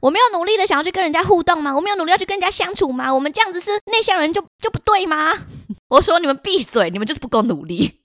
[0.00, 1.74] 我没有努力的想要去跟人家互动吗？
[1.74, 3.12] 我没有努力要去跟人家相处吗？
[3.12, 5.32] 我们这样子是内向人就就不对吗？
[5.90, 8.00] 我说你们闭嘴，你们就是不够努力。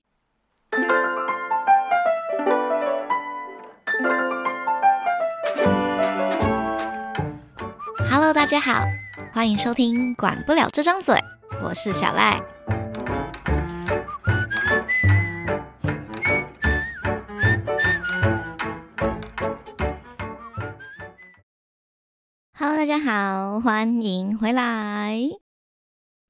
[8.09, 8.81] Hello，大家好，
[9.31, 11.13] 欢迎收听《管不了这张嘴》，
[11.63, 12.41] 我是小赖。
[22.65, 25.19] Hello，大家好，欢迎回来。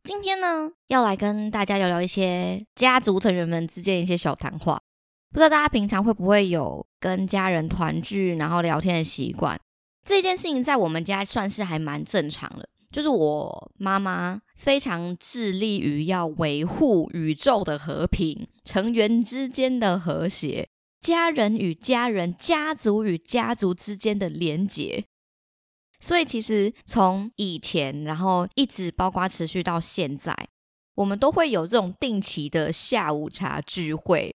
[0.04, 4.82] 今天呢，要来跟大家聊聊一些家族成员们之间一些小谈话。
[5.30, 9.60] 不知道大家平常会不会有跟家人团聚然后聊天的习惯？
[10.04, 12.68] 这件事情在我们家算是还蛮正常的。
[12.92, 20.68] 就是我妈妈非常致力于要维护宇宙的和平、成员之间的和谐、
[21.00, 25.06] 家人与家人、家族与家族之间的连结。
[26.04, 30.36] 所以其实从以前，然后一直包括持续到现在，
[30.96, 34.36] 我们都会有这种定期的下午茶聚会。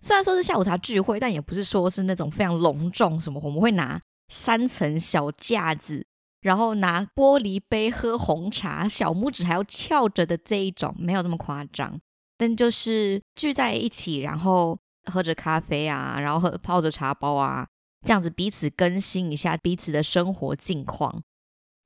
[0.00, 3.40] 虽然说是下午茶聚会，但也不是说是那种非常隆重什么。
[3.42, 6.06] 我们会拿三层小架子，
[6.42, 11.98] 然后拿玻璃杯喝红茶，小拇指还要翘着的这一种，没有这么夸张。
[12.38, 17.66] 但就是聚在一起，然后喝着咖啡啊，然后喝泡着茶包啊。
[18.06, 21.22] 这样子彼此更新一下彼此的生活近况。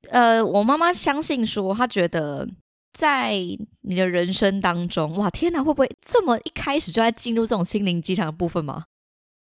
[0.09, 2.47] 呃，我妈妈相信说，她觉得
[2.93, 3.35] 在
[3.81, 8.85] 你的人生当中，哇，天哪，会不会这么一开始就在进入这种心灵鸡汤的部分吗？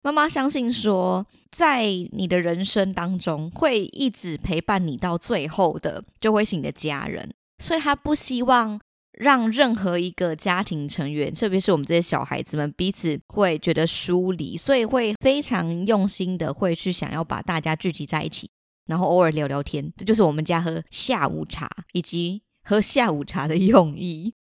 [0.03, 8.81] 妈妈相信说，在你的人生当中，会一直陪伴你到最后的，就会是你的家人，所以她不希望。
[9.17, 18.51] 让任何一个家庭成员，特别是我们这些小孩子们，彼此会觉得疏离，所以会非常用心的会去想要把大家聚集在一起，
[18.87, 19.93] 然后偶尔聊聊天。
[19.97, 24.35] 这就是我们家喝下午茶以及喝下午茶的用意。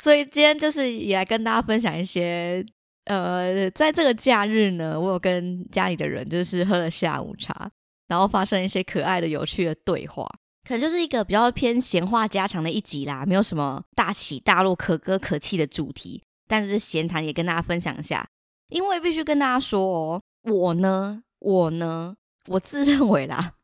[0.00, 2.64] 所以今天就是也来跟大家分享一些，
[3.04, 7.70] 呃，在这个假日呢，我有跟家里的人就是喝了下午茶，
[8.08, 10.28] 然后发生一些可爱的、有趣的对话。
[10.68, 18.28] 可能就是一个比较偏闲话家常的一集啦，没有什么大起大落、可歌可泣的主题，但是闲谈也跟大家分享一下。
[18.68, 22.14] 因为必须跟大家说哦，我呢，我呢，
[22.48, 23.54] 我自认为啦，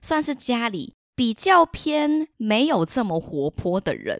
[0.00, 4.16] 算是家里比较偏没有这么活泼的人。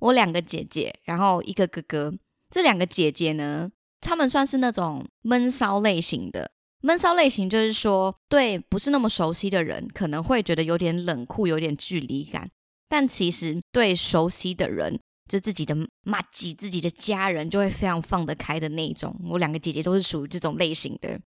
[0.00, 2.12] 我两个姐姐，然后一个哥哥，
[2.50, 6.50] 这两个姐姐呢，她们算是那种闷骚类型的。
[6.82, 12.50] 闷骚类型就是说，对不是那么熟悉的人，可能会觉得有点冷酷，有点距离感。
[12.88, 19.14] 但其实对熟悉的人，就自己的妈吉、自己的家人，就会非常放得开的那种。
[19.30, 21.18] 我两个姐姐都是属于这种类型的。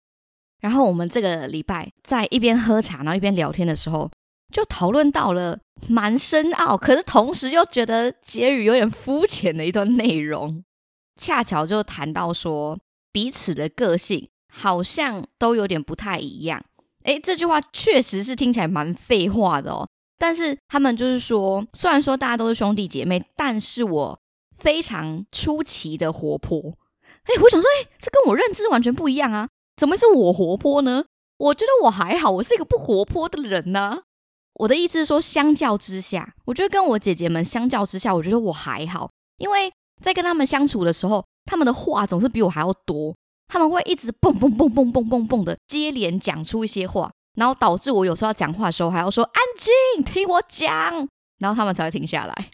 [0.60, 4.12] 然后我们这个礼拜在一边喝茶，然后一边聊天的时候，
[4.54, 10.64] 就讨论到了蛮深奥，可是同时又觉得结语有点肤浅的一段内容。
[11.20, 12.78] 恰巧就谈到说
[13.12, 14.28] 彼此的个性。
[14.58, 16.64] 好像都有点不太一样，
[17.04, 19.86] 诶，这句话确实是听起来蛮废话的哦。
[20.18, 24.20] 但是他们就是说，虽然说大家都是兄弟姐妹，但是我
[24.58, 26.58] 非常出奇的活泼。
[26.60, 29.50] 诶，我想说，诶，这跟我认知完全不一样啊！
[29.76, 31.04] 怎么是我活泼呢？
[31.38, 34.04] 我觉得我还好，我是一个不活泼的人呢。
[34.60, 39.70] 我的意思是说，相较之下，我觉得跟我姐姐们相较之下，我觉得我还好，因为
[40.02, 43.14] 在跟他们相处的时候，他们的话总是比我还要多。
[43.48, 51.08] 他们会一直蹦蹦蹦蹦蹦蹦蹦的接连讲出一些话，然后导致我有时候要讲话的时候还要说安静，听我讲，
[51.40, 52.52] 然后他们才会停下来。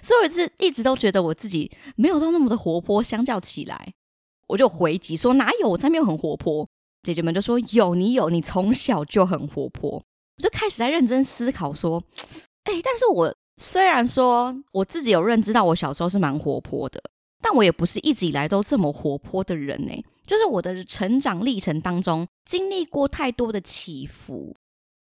[0.00, 3.92] 所以我是一直都觉得我自己没有到那么的活泼，相较起来，
[4.48, 6.66] 我就回击说哪有，我才没有很活泼。
[7.02, 9.90] 姐姐们就说有，你有，你从小就很活泼。
[10.36, 12.02] 我就开始在认真思考说，
[12.64, 17.00] 哎，但是我虽然说我自己有认知到我小时候是蛮活泼的，
[17.44, 19.92] 但我也不是一直以来都这么活泼的人呢。
[20.24, 24.56] 就是我的成长历程当中经历过太多的起伏，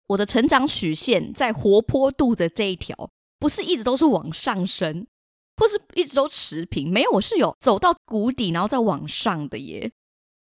[0.07, 5.05] 我的成长曲线在活泼度的这一条，不是一直都是往上升，
[5.57, 9.91] 或是一直都持平，没有，我是有走到谷底，然后再往上的耶。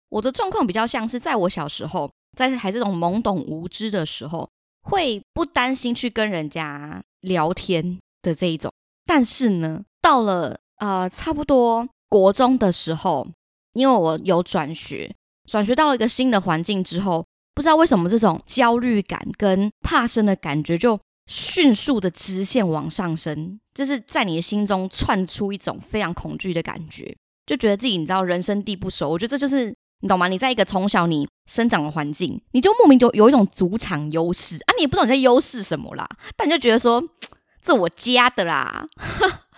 [0.10, 4.48] 我的状况比较像是在我小时候，在还这种懵懂无知的时候，
[4.84, 8.72] 会不担心去跟人家聊天的这一种，
[9.08, 13.26] 但是呢，到了呃差不多国中的时候。
[13.74, 15.16] 因为我有转学，
[15.50, 17.26] 转学到了一个新的环境之后，
[17.56, 29.10] 不知道为什么这种焦虑感跟怕生的感觉就迅速的直线往上升，就是在你的心中窜出一种非常恐惧的感觉，就觉得自己你知道人生地不熟。
[29.10, 30.28] 我觉得这就是你懂吗？
[30.28, 34.76] 你在一个从小你生长的环境，你就莫名就有一种主场优势啊！
[34.76, 36.06] 你也不知道你在优势什么啦，
[36.36, 37.02] 但你就觉得说
[37.64, 38.86] 这我家的啦，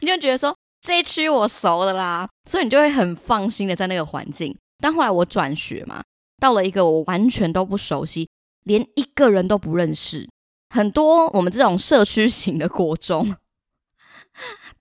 [0.00, 4.56] 你就觉得说这一区我熟的啦，所以你就会很放心的在那个环境。
[4.78, 6.02] 但后来我转学嘛，
[6.38, 8.28] 到了一个我完全都不熟悉，
[8.64, 10.28] 连一个人都不认识，
[10.70, 13.34] 很多我们这种社区型的国中，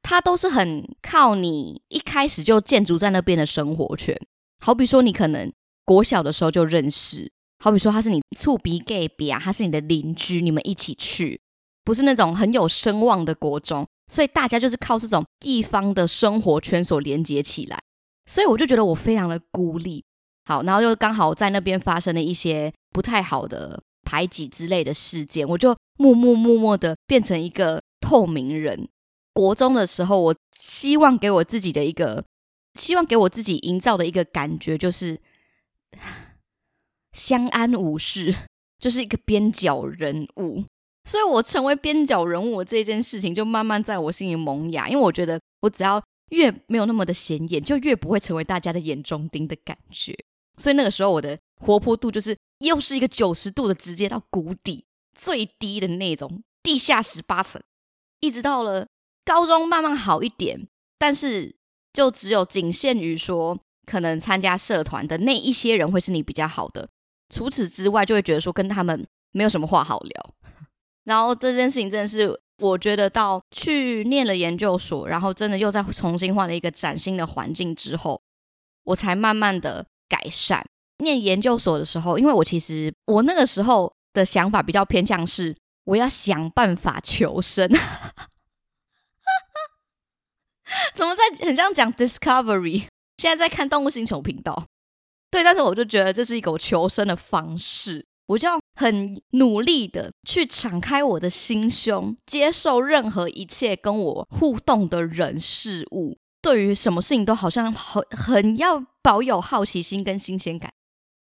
[0.04, 4.15] 它都是很靠你一开始就建筑在那边的生活圈。
[4.59, 5.51] 好比说，你可能
[5.83, 11.42] 国小的时候就认识，好比说他是你厝鼻 gay 啊，他是你的邻居，你们一起去，
[11.83, 17.80] 不是那种很有声望的国中，所以大家就是靠这种地方的生活圈所连接起来。
[18.25, 20.04] 所以我就觉得我非常的孤立，
[20.45, 28.89] 好，然后又刚好在那边发生了一些不太好的排挤之类的事件，我就默默默默的变成一个透明人。
[29.33, 32.25] 国中的时候，我希望给我自己的一个，
[32.74, 35.18] 希望给我自己营造的一个感觉就是
[37.13, 38.36] 相安无事，
[38.80, 40.65] 就是一个边角人物。
[41.07, 46.04] 所以我成为边角人物这件事情，就慢慢在我心里萌芽，因为我觉得我只要。
[46.31, 50.13] 越没有那么的显眼，就越不会成为大家的眼中钉的感觉。
[50.57, 54.83] 所以那个时候我的活泼度就是又是一个九十度的直接到谷底
[55.18, 57.62] 最低的那种地下十八层，
[58.19, 58.86] 一直到了
[59.24, 60.68] 高中慢慢好一点，
[61.00, 61.56] 但是
[61.94, 66.89] 就只有仅限于说可能参加社团的那一些人会是你比较好的，
[67.33, 70.33] 除此之外就会觉得说跟他们没有什么话好聊。
[71.07, 72.39] 然后这件事情真的是。
[72.59, 78.19] 我觉得到去念了研究所，然后真的又再重新换了一个崭新的环境之后，
[78.83, 80.65] 我才慢慢的改善。
[81.04, 87.69] 念研究所的时候，因为我其实我那个时候的想法比较偏向是，我要想办法求生。
[90.95, 92.88] 怎么在很像讲 Discovery？
[93.19, 94.65] 现在在看动物星球频道，
[95.30, 98.04] 对，但是我就觉得这是一个求生的方式。
[98.25, 106.19] 我就要很努力的去敞开我的心胸，接受任何一切跟我互动的人事物。
[106.39, 110.71] 对于什么事情都好像很很要保有好奇心跟新鲜感，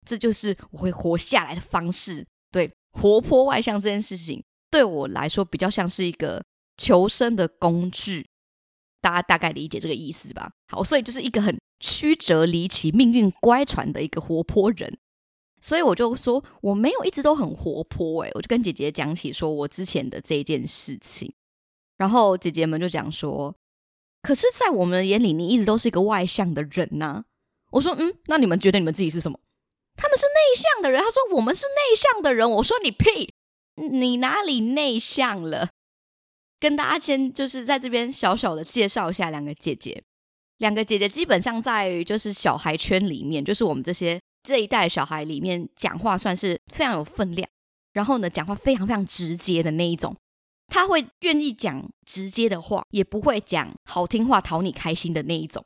[0.07, 2.27] 这就是我会活下来的方式。
[2.51, 6.43] 对，活泼外向这件事情对我来说比较像是一个
[6.79, 8.27] 求生的工具，
[9.03, 10.51] 大家大概理解这个意思吧？
[10.69, 14.99] 好，所以就是一个很曲折离奇、命运乖舛的一个活泼人。
[15.65, 21.33] 所以我就说我没有一直都很活泼诶，我就跟姐姐讲起说我之前的这一件事情，
[21.97, 23.55] 然后姐姐们就讲说，
[24.23, 27.25] 可是，在我们眼里，你一直都是一个外向的人呐。
[27.71, 29.39] 我说，嗯，那你们觉得你们自己是什么？
[29.97, 31.01] 他们是内向的人。
[31.01, 32.51] 他说我们是内向的人。
[32.51, 33.33] 我说你屁，
[33.77, 35.69] 你哪里内向了？
[36.59, 40.03] 跟大家先就是在这边小小的介绍一下两个姐姐，
[40.59, 44.21] 两个姐姐基本上在于就是小孩圈里面，就是我们这些。
[44.43, 47.49] 这一代小孩里面讲话算是非常有分量，
[47.93, 50.17] 然后呢，讲话非常非常直接的那一种，
[50.69, 55.65] 他会愿意讲直接的话，也不会讲好听话讨你开心的那一种。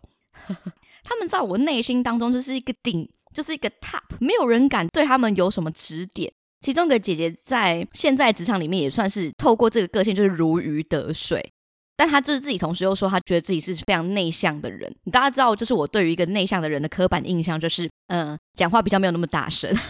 [1.04, 6.32] 他们在我内心当中就是一个顶，就是一个 top，没有人敢对他们有什么指点。
[6.60, 11.52] 其中一个姐姐在现在职场里面也算是透过这个个性，就是如鱼得水。
[11.96, 14.94] 但他就是自己，同时又说他觉得自己是非常内向的人。
[15.10, 19.74] 大家知道，就是我对于一个内向的人的刻板印象，就是嗯，讲话比较没有那么大声。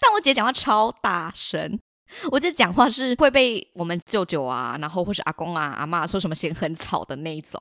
[0.00, 1.78] 但我姐讲话超大声，
[2.32, 7.60] 我姐讲话是会被我们舅舅啊，然后或是阿公啊、阿妈说什么嫌很吵的那一种。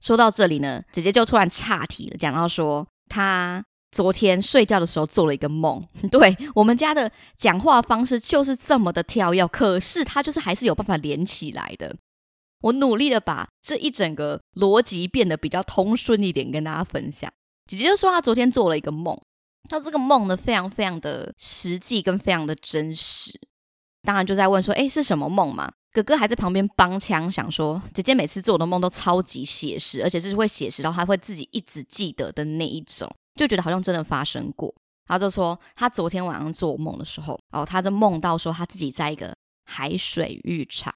[0.00, 5.86] 说到这里呢，姐姐就突然岔题了，讲到说她昨天睡觉的时候做了一个梦。
[6.10, 11.94] 对我们家的讲话方式就是这么的跳跃，可是它就是还是有办法连起来的。
[12.62, 17.30] 我努力的把这一整个逻辑变得比较通顺一点，跟大家分享。
[17.66, 19.16] 姐姐就说她昨天做了一个梦，
[19.68, 23.38] 她这个梦呢非常非常的实际跟非常的真实。
[24.02, 25.70] 当然就在问说，哎，是什么梦嘛？
[25.92, 34.74] 哥哥还在旁边帮腔，想说姐姐每次做的梦都超级写实，而且是会写实到他会自己一直记得的那一种，就觉得好像真的发生过。
[35.06, 39.34] 他就说他昨天晚上做梦的时候，哦，他就梦到说他自己在一个
[39.64, 40.94] 海水浴场。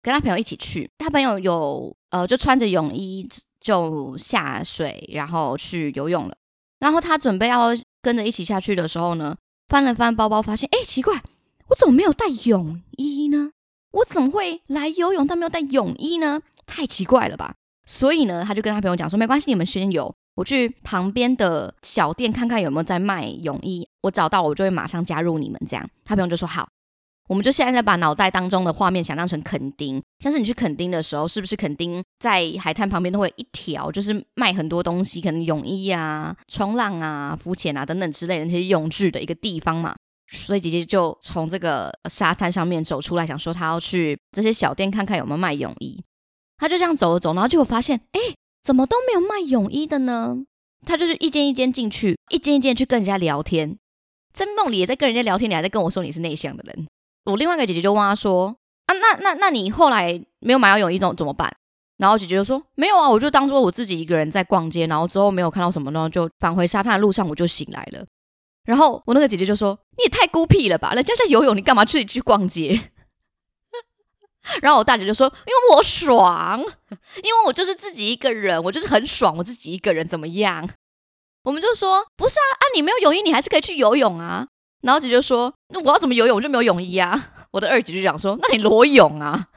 [0.00, 3.28] 跟他朋友一起去，他朋友有呃，就穿着泳衣
[3.60, 6.36] 就下水，然后去游泳了。
[6.78, 11.20] 然后他准备要跟着一起下去的时候呢，翻了翻包包，发现哎，奇怪，
[11.66, 13.50] 我怎么没有带泳衣呢？
[13.90, 16.40] 我怎么会来游泳但没有带泳衣呢？
[16.64, 17.56] 太奇怪了吧！
[17.84, 25.60] 所以呢，他就跟他朋友讲说，没关系，你们先游，我去旁边的小店看看有没有在卖泳衣，我找到我就会马上加入你们。
[25.66, 26.68] 这样，他朋友就说好。
[27.28, 39.92] 我们就现在在把脑袋当中的画面想象成垦丁，像是你去垦丁的时候，是不是垦丁在海滩旁边都会一条，就是卖很多东西，可能泳衣啊、冲浪啊、浮潜啊等等之类的那些用具的一个地方嘛？
[40.30, 46.00] 所以姐姐就从这个沙滩上面走出来，想说她要去这些小店看看有没有卖泳衣。
[46.58, 48.20] 她就这样走了走，然后结果发现，哎，
[48.68, 50.44] 怎么都没有卖泳衣的呢？
[50.84, 53.78] 她就是一间一间进去，一间一间去跟人家聊天，
[54.34, 56.86] 在梦里也在跟人家聊天，你还在跟我说你是内向的人。
[57.24, 61.50] 我另外一个姐姐就问她说，啊，那那那你后来没有买到泳衣怎怎么办？
[61.96, 68.04] 然后姐姐就说，没有啊，我就当做我自己一个人在逛街，然后之后没有看到什么呢，就返回沙滩的路上我就醒来了。
[68.66, 70.92] 然后我那个姐姐就说：“你也太孤僻了吧！
[70.92, 72.78] 人家在游泳，你干嘛自己去逛街？”
[74.62, 76.58] 然后我大姐就说：“因为我爽，
[77.22, 80.68] 因为我就是自己一个人，我就是很爽，我自己一个人怎么样？”
[81.44, 84.48] 我们就说：“不是啊，啊，你没有泳衣，你还是可以去游泳啊。”
[84.82, 86.36] 然后姐姐说：“那我要怎么游泳？
[86.36, 89.48] 我就没有泳衣啊。”我的二姐就讲说：“那你裸泳啊。”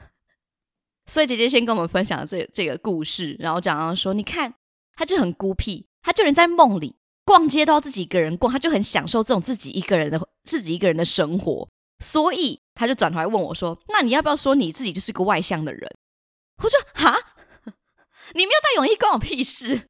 [1.06, 4.54] 所以姐姐先跟我们分享了这这个故事，然后讲到说：“你看，
[4.96, 11.68] 他就很孤僻，他就连在梦里。”逛街都要自己一个人逛，他就很享受这种自己一个人的自己一个人的生活，
[12.00, 15.88] 所以他就转头来问我说：“那你要不要说你自己就是个外向的人？”
[16.62, 17.18] 我说：“哈，
[18.34, 19.88] 你没有带泳衣关我屁事？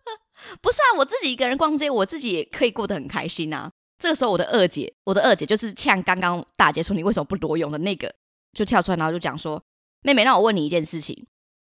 [0.60, 8.12] 不是啊，我自己一个人逛街，我自己也可以过得很开心啊。”这个时候，我的二姐，我的二姐就是像刚刚大姐说你为什么不裸泳的那个，
[8.52, 9.62] 就跳出来，然后就讲说
[10.02, 11.26] ：“妹妹，那我问你一件事情，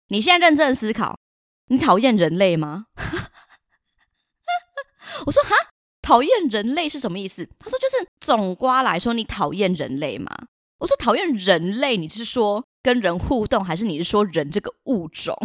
[0.08, 1.20] 你现在认真思考，
[1.68, 2.86] 你讨厌人类吗？”
[5.26, 5.56] 我说哈，
[6.04, 7.50] 讨厌人类是什么意思？
[7.58, 10.30] 他说就是总瓜来说，你讨厌人类吗？
[10.78, 15.36] 我说讨厌人类，你是说跟人互动，还是你是说人这个物种？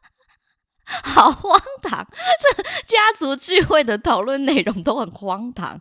[1.04, 2.08] 好荒唐！
[2.40, 5.78] 这家族聚会的讨论内容都很荒唐。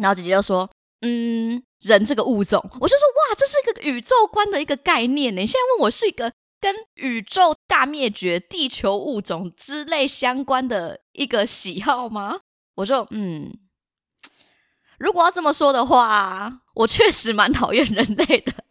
[0.00, 0.68] 然后姐姐就说
[1.02, 5.42] ：“嗯，人这个物种。”我就说：“哇，这是一个宇宙观的一个概念呢。
[5.42, 12.42] 你现在问我是一个。”跟宇宙大灭绝、地球物种之类相关的一个喜好吗？
[12.74, 13.52] 我说，嗯，
[14.98, 18.52] 如果要这么说的话，我确实蛮讨厌人类的，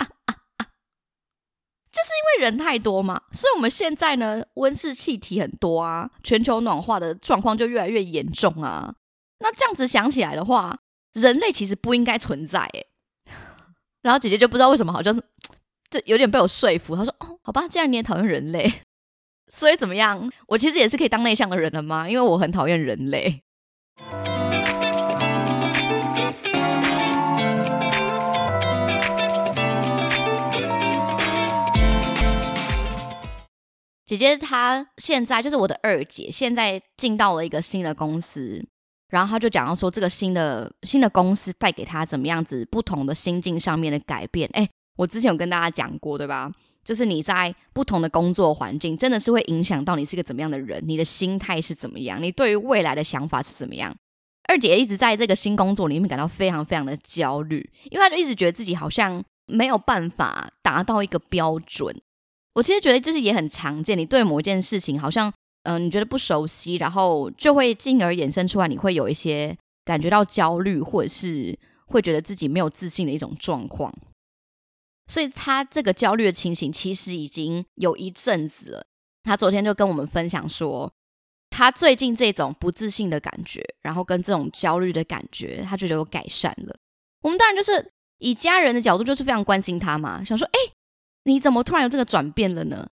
[1.92, 3.22] 就是因为人太多嘛。
[3.32, 8.96] 所以我们现在呢，温室气体很多啊，全球暖化的状况就越来越严重啊。
[9.40, 10.80] 那这样子想起来的话，
[11.14, 12.60] 人类其实不应该存在。
[12.60, 12.86] 哎，
[14.02, 15.24] 然后姐姐就不知道为什么，好像是。
[15.92, 16.96] 这有点被我说服。
[16.96, 18.84] 她说：“哦，好吧，既然你也讨厌人类，
[19.52, 20.32] 所以怎么样？
[20.48, 22.10] 我其实也是可以当内向的人了吗？
[22.10, 23.44] 因为我很讨厌人类。”
[34.06, 38.66] 姐姐她现在就是我的二姐，现在进到了一个新的公司，
[39.10, 44.68] 然后她就讲到说，这个新的新的公司带给她怎么样子不同的心境上面的改变，哎。
[44.98, 46.52] 我之前有跟大家讲过，对吧？
[46.84, 53.96] 就是你在不同的工作环境，真的是会影响到你是个怎么样的人，你的心态是怎么样，你对于未来的想法是怎么样。
[54.50, 61.96] 二姐一直在这个新工作里面感到非常非常的焦虑，因为她就一直觉得自己好像没有办法达到一个标准。
[62.56, 65.32] 我其实觉得就是也很常见，你对某一件事情好像
[65.64, 73.94] 嗯你觉得不熟悉，然后就会进而衍生出来，你会有一些感觉到焦虑，或者是会觉得自己没有自信的一种状况。
[75.12, 78.86] 所以他这个焦虑的情形其实已经有一阵子了。
[79.24, 80.90] 他昨天就跟我们分享说，
[81.50, 86.74] 他最近这种不自信的感觉，然后跟这种焦虑的感觉，他觉得有改善了。
[87.24, 90.74] 我们当然就是以家人的角度，就是非常关心他嘛，想说，哎，
[91.26, 92.88] 你怎么突然有这个转变了呢？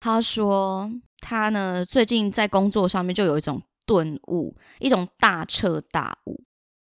[0.00, 6.42] 他说他呢最近在工作上面就有一种顿悟，一种大彻大悟。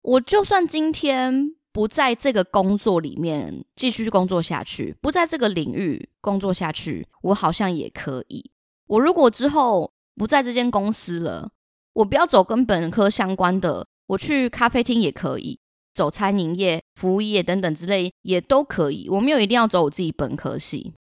[0.01, 1.54] 我就算今天。
[1.75, 8.49] 不在这个工作里面继续工作下去，不在这个领域工作下去，我好像也可以。
[8.87, 11.51] 我如果之后不在这间公司了，
[11.91, 15.59] 我不要走跟本科相关的，我去咖啡厅也可以，
[15.93, 19.09] 走餐饮业、服务业等等之类也都可以。
[19.09, 20.93] 我没有一定要走我自己本科系。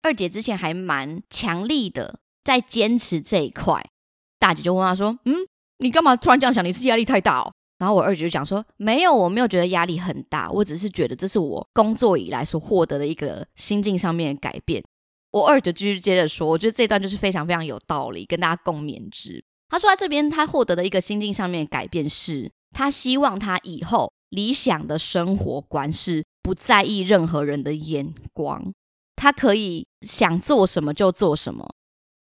[0.00, 3.90] 二姐之前还蛮强力的在坚持这一块，
[4.38, 5.34] 大姐就问她说：“嗯，
[5.80, 6.64] 你干嘛突然这样想？
[6.64, 14.82] 你是压力太大哦？”然后我二姐就讲说，没有，我没有觉得压力很大，我只是觉得这是我工作以来所获得的一个心境上面的改变。
[15.30, 19.44] 我二姐继续接着说，我觉得这段就是非常非常有道理，跟大家共勉之。
[19.68, 28.72] 他说他这边他获得的一个心境上面改变是，他希望他以后理想的生活观是不在意任何人的眼光，
[29.14, 31.68] 他可以想做什么就做什么。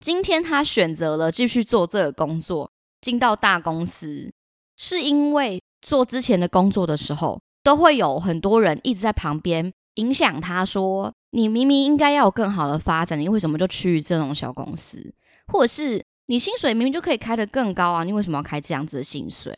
[0.00, 4.32] 今天他选择了继续做这个工作，进到大公司。
[4.76, 15.12] 是因为做之前的工作的时候，都会有很多人一直在旁边影响他，说你明明应该要有更好的发展，你为什么就去这种小公司？
[15.52, 19.56] 或者是你薪水明明就可以开得更高啊，你为什么要开这样子的薪水？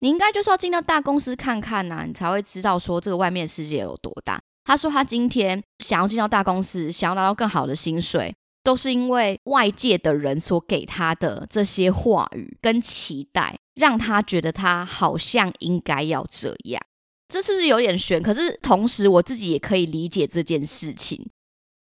[0.00, 4.40] 你应该就是要进到大公司看看呐，你才会知道说这个外面世界有多大。
[4.64, 16.82] 他说他今天想要进到大公司，想要拿到更好的薪水，都是因为外界的人所给他的这些话语跟期待，让他觉得他好像应该要这样。
[17.28, 18.22] 这是不是有点悬？
[18.22, 21.30] 可是同时我自己也可以理解这件事情，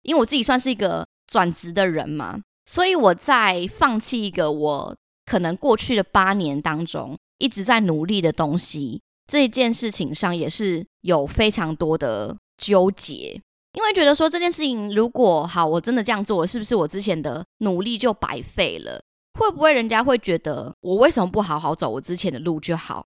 [0.04, 7.18] 因为我自己算是一个转职的人嘛，所以我在放弃一个我可能过去的八年当中。
[7.40, 13.40] 一直在努力的东西，这件事情上也是有非常多的纠结，
[13.78, 19.00] 因为觉得说这件事情如果好，我真的这样做了，是不是我之前的努力就白费了？
[19.40, 23.06] 会不会人家会觉得我为什么不好好走我之前的路就好？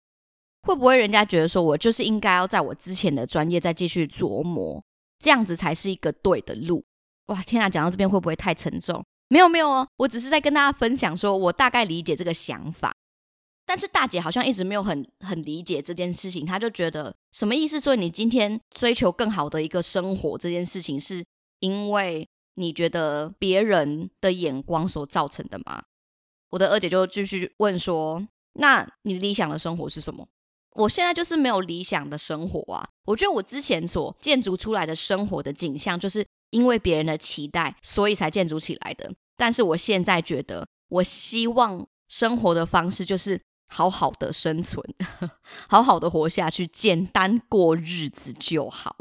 [0.62, 4.82] 会不会人家觉得说我就是应该要在我之前的专业再继续琢磨，
[5.20, 6.82] 这样子才是一个对的路？
[7.26, 9.04] 哇，天啊，讲到这边会不会太沉重？
[9.28, 12.94] 没有没有哦，我只是在跟大家分享说我大概理解这个想法。
[13.66, 17.80] 但是大姐好像一直没有很很理解这件事情，她就觉得什么意思？
[17.80, 21.24] 所以你今天追求更好的一个生活这件事情，是
[21.60, 25.84] 因为你觉得别人的眼光所造成的吗？
[26.50, 28.28] 我的二姐就继续问说
[28.60, 30.28] ：“那你理想的生活是什么？”
[30.76, 32.86] 我现在就是没有理想的生活啊！
[33.06, 39.10] 我觉得我之前所建筑出来的生活的景象，就是因为别人的期待，所以才建筑起来的。
[39.38, 43.40] 但是我现在觉得，我希望生活的方式就是。
[43.74, 44.84] 好好的生存，
[45.70, 48.96] 好好的活下去，简单过日子就好。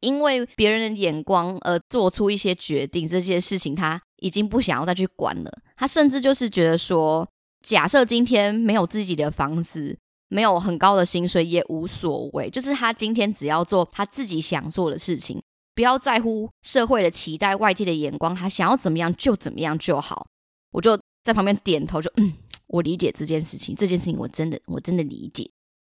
[0.00, 5.50] 因为别人的眼光而做出一些决定，这些事情他已经不想要再去管了。
[5.76, 7.28] 他甚至就是觉得说，
[7.62, 9.98] 假设今天没有自己的房子，
[10.28, 15.40] 没有很高的薪水也无所谓，就是他今天只要做他自己想做的事情，
[15.74, 20.26] 不要在乎社会的期待、外界的眼光，他想要怎么样就怎么样就好。
[20.70, 22.34] 我就在旁边点头，就嗯。
[22.68, 25.50] 我理解这件事情，这件事情我真的我真的理解。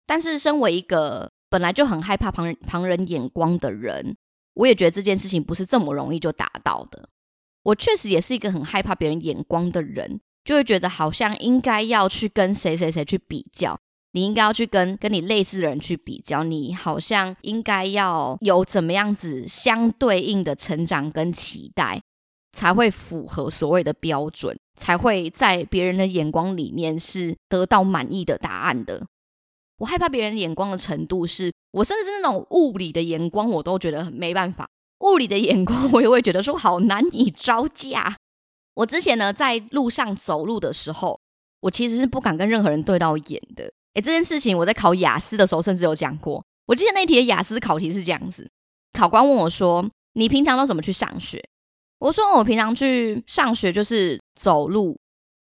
[0.06, 4.18] 但是，身为一个本来就很害怕旁人旁人眼光的人，
[4.56, 7.10] 我也觉得这件事情不是这么容易就达到的。
[7.64, 13.80] 我确实也是一个很害怕别人眼光的人，就会觉得好像应该要去跟谁谁谁去比较，
[14.12, 22.02] 你应该要去跟跟你类似的人去比较，你好像应该要有怎么样子相对应的成长跟期待。
[22.54, 29.06] 才会符合所谓的标准，才会在别人的眼光里面是得到满意的答案的。
[29.80, 34.70] 我害怕别人眼光的程度，是我甚至是那种物理的眼光，我都觉得没办法。
[35.00, 38.16] 物理的眼光， 我也会觉得说好难以招架。
[38.76, 41.20] 我之前呢，在路上走路的时候，
[41.60, 43.66] 我其实是不敢跟任何人对到眼的。
[43.96, 46.44] 诶，这件事情我在考雅思的时候，甚至有讲过。
[46.68, 48.50] 我记得那题的雅思考题是这样子：
[48.94, 51.44] 考官问我说：“你平常都怎么去上学？”
[52.04, 55.00] 我说我平常去上学就是走路，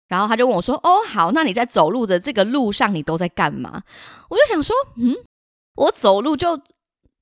[0.08, 3.82] 然后他就问我说：“哦，好，那你在走路的这个路上你都在干嘛？”
[4.30, 5.14] 我就想说：“嗯，
[5.74, 6.58] 我走路就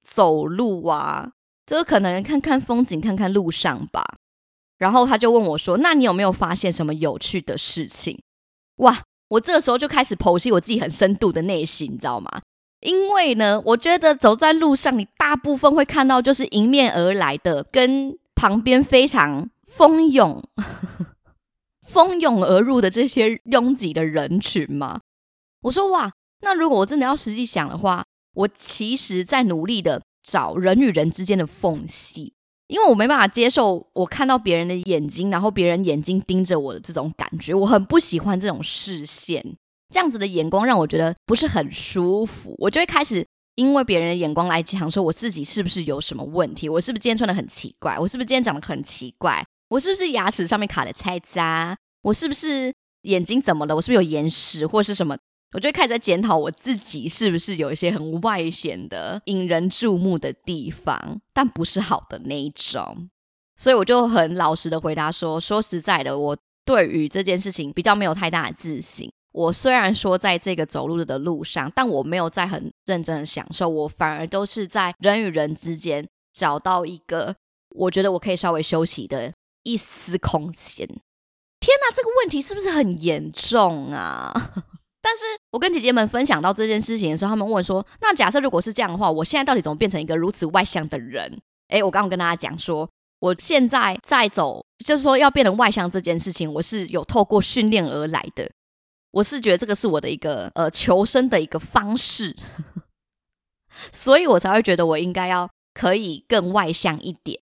[0.05, 1.33] 走路啊，
[1.66, 4.05] 就可能看看风景，看看路上吧。”
[4.79, 8.23] 然后他就问我说：“那你有没有发现什么有趣的事情？”
[8.79, 12.31] 哇，我这个时候就开始剖析我自己很深度的内心，你知道吗？
[12.83, 18.16] 因为呢，我觉得走在路上，你大部分会看到就是迎面而来的跟。
[18.35, 20.42] 旁边非常蜂拥、
[21.87, 25.01] 蜂拥而入的这些拥挤的人群吗？
[25.62, 32.35] 我说哇，那如果我真的要实际想的话，我其实在努力的找人与人之间的缝隙，
[32.66, 39.57] 因为我没办法接受我看到别人的眼睛，然后别人眼睛盯着我的这种感觉，我很不喜欢这种视线，
[39.88, 43.27] 这样子的眼光让我觉得不是很舒服，我就会开始。
[43.57, 46.69] 因为别人的眼光来讲，说我自己是不是有什么问题？
[46.69, 47.99] 我是不是今天穿的很奇怪？
[47.99, 49.45] 我是不是今天长得很奇怪？
[49.69, 51.77] 我是不是牙齿上面卡了菜渣？
[52.03, 53.77] 我是不是眼睛怎么了？
[53.77, 55.17] 我是不是有眼屎或是什么？
[55.53, 63.09] 我就开始在检讨我自己是不是有一些很外显的、引人注目的地方，但不是好的那一种。
[63.57, 69.12] 所以我就很老实的回答说：说实在的，我对于这件事情比较没有太大的自信。
[69.35, 77.35] 我虽然说在这个走路的路上，但我没有在很认真的享受，我反而都是在人与人之间找到一个
[77.70, 79.33] 我觉得我可以稍微休息的
[79.64, 80.87] 一丝空间。
[80.87, 84.33] 天哪，这个问题是不是很严重啊？
[85.03, 98.49] 但是我跟姐姐们分享到这件事情的时候，他们问说：“那假设如果是这样的话，我现在到底怎么变成一个如此外向的人？”诶，我刚刚跟大家讲说，我现在在走，就是说要变得外向这件事情，我是有透过训练而来的。
[99.14, 102.35] 我是觉得这个是我的一个呃求生的一个方式，
[103.92, 107.40] 所以我才会觉得我应该要可以更外向一点。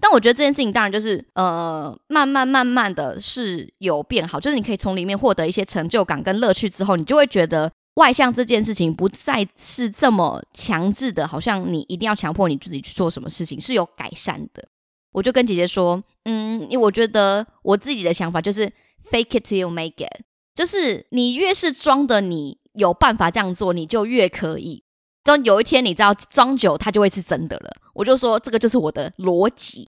[0.00, 14.66] 但我觉得这件事情当然就是呃，慢慢慢慢的是有变好，就是你可以从里面获得一些成就感跟乐趣之后，你就会觉得外向这件事情不再是这么强制的，好像你一定要强迫你自己去做什么事情是有改善的。
[15.12, 18.66] 我就跟姐姐说，嗯，因为我觉得我自己的想法就是
[19.08, 20.22] fake it till you make it，
[20.54, 24.82] 就是你越是装的你有办法这样做，你就越可以。
[25.24, 27.70] 等有一天你知道装久，它就会是真的了。
[27.94, 29.88] 我就说这个就是我的逻辑。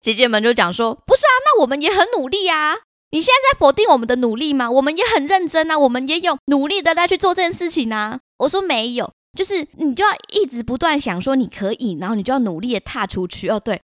[0.00, 2.76] 姐姐们就讲说：“不是啊，那我们也很努力啊！
[3.10, 4.70] 你现在在否定我们的努力吗？
[4.70, 13.82] 我们也很认真啊，我们也有努力的在去做这件事情啊。”我说：“没有，就是你就要一直不断想说你可以，然后你就要努力的踏出去。”哦，对，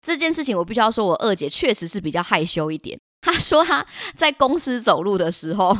[0.00, 2.96] 这件事情我必须要说，我二姐确实是比较害羞一点。
[3.26, 3.84] 他说他
[4.14, 5.76] 在公司走路的时候，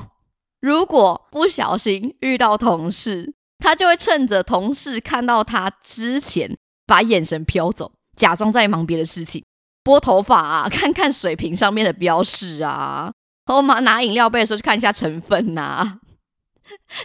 [0.61, 9.45] 如果不小心遇到同事，他就会趁着同事看到他之前，把眼神飘走，假装在忙别的事情。
[9.85, 13.13] 拨头发啊， 看看水瓶上面的标识啊，
[13.47, 16.01] 后嘛拿饮料杯的时候去看一下成分呐，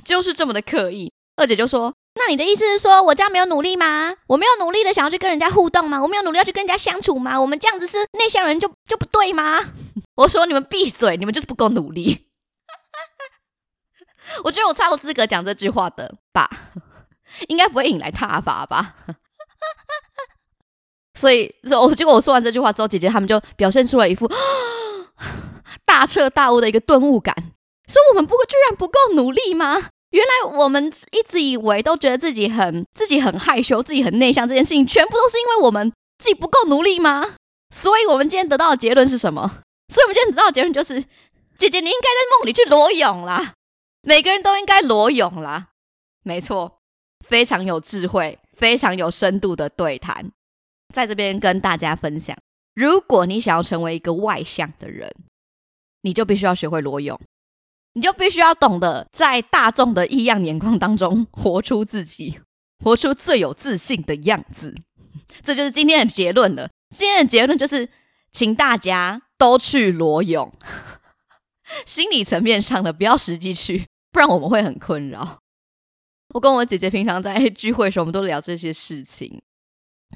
[0.04, 1.14] 就是这么的刻意。
[1.36, 4.14] 二姐就说：“那你的意思是说我这样没有努力吗？
[4.28, 6.00] 我没有努力的想要去跟人家互动吗？
[6.02, 7.42] 我没有努力要去跟人家相处吗？
[7.42, 9.60] 我们这样子是内向人就就不对吗？”
[10.16, 12.28] 我说：“你们闭嘴，你们就是不够努力。
[14.44, 16.50] ”我觉得我超有资格讲这句话的吧，
[17.48, 18.96] 应该不会引来挞伐吧。
[21.18, 24.30] 所以，我结果我说完这句话之后，姐姐他们就表现出了一副
[25.86, 27.36] 大彻大悟的一个顿悟感，
[27.88, 29.90] 说我们不过居然不够努力吗？
[30.12, 37.36] 原来我们一直以为都觉得自己很自己很害羞，自己很内向，这件事情全部都是因为我们自己不够努力吗？
[37.74, 39.64] 所以，我们今天得到的结论是什么？
[39.88, 41.02] 所以我们今天得到的结论就是，
[41.58, 43.54] 姐姐你应该在梦里去裸泳啦，
[44.02, 45.70] 每个人都应该裸泳啦。
[46.24, 46.80] 没错，
[47.26, 50.30] 非常有智慧、非常有深度的对谈。
[50.94, 52.38] 在这边跟大家分享，
[52.76, 55.10] 如果你想要成为一个外向的人，
[56.02, 57.18] 你就必须要学会裸泳，
[57.94, 62.40] 你就必须要懂得在大众的异样眼光当中活出自己，
[62.84, 64.76] 活出最有自信的样子。
[65.44, 66.70] 这就是今天的结论了。
[66.96, 67.90] 今天的结论就是，
[68.32, 70.52] 请大家都去裸泳，
[71.86, 75.40] 心理层面上的不要实际去，不然我们会很困扰。
[76.34, 79.42] 我跟我姐姐平常在聚会的时候，我们都聊这些事情。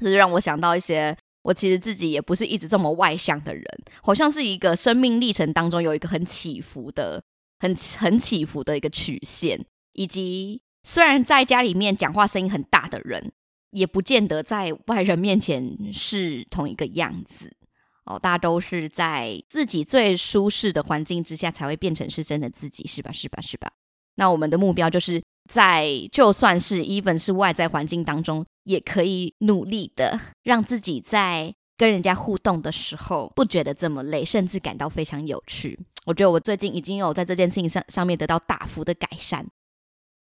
[0.00, 3.64] 这就让我想到一些，我其实自己也不是一直这么外向的人，
[4.02, 7.22] 好像是一个生命历程当中有一个很起伏的、
[7.58, 13.32] 很很起伏的一个曲线，以及虽然在家里面讲话声音很大的人，
[13.70, 17.56] 也不见得在外人面前是同一个样子
[18.04, 18.18] 哦。
[18.18, 23.12] 大家都是在自己最舒适的环境之下，才会变成是真的自己，是吧？
[23.12, 23.40] 是吧？
[23.40, 23.72] 是吧？
[24.16, 28.44] 那我们的目标就是在就算是 even 是外在环境当中。
[28.66, 35.78] 也可以努力的让自己在跟人家互动的时候不觉得这么累，甚至感到非常有趣。
[36.04, 39.46] 我觉得我最近已经有在这件事情上上面得到大幅的改善。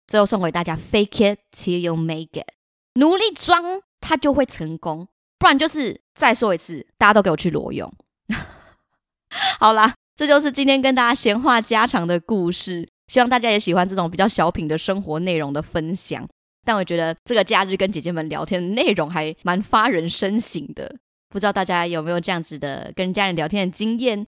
[0.06, 2.48] 最后送给大家：Fake it till you make it，
[2.94, 5.08] 努力装，它就会成功。
[5.38, 7.92] 不然就是再说一次，大家都给我去裸泳。
[9.58, 12.88] 好啦，这就是今天跟大家闲话家常的故事。
[13.08, 16.26] 希望大家也喜欢这种比较小品的生活内容的分享。
[16.64, 20.96] 但我觉得这个假日跟姐姐们聊天的内容还蛮发人深省的，
[21.32, 24.26] 不知道大家有没有这样子的跟家人聊天的经验？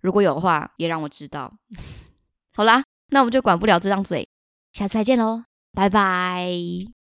[0.00, 1.52] 如果有的话，也让我知道。
[2.54, 4.28] 好啦，那我们就管不了这张嘴，
[4.72, 7.03] 下次再见喽，拜拜。